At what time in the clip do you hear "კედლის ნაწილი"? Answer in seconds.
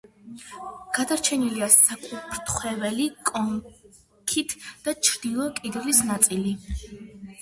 5.61-6.57